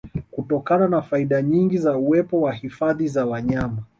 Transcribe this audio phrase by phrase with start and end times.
[0.31, 3.83] Kutokana na faida nyingi za uwepo wa Hifadhi za wanyama